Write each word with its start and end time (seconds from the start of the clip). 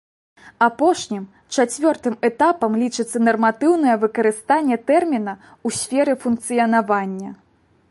Апошнім, 0.67 1.23
чацвёртым 1.57 2.15
этапам 2.29 2.79
лічыцца 2.85 3.17
нарматыўнае 3.27 3.95
выкарыстанне 4.05 4.81
тэрміна 4.89 5.33
ў 5.45 5.67
сферы 5.81 6.19
функцыянавання. 6.27 7.31